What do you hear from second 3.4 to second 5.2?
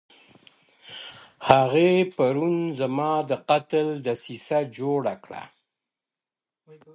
قتل دسيسه جوړه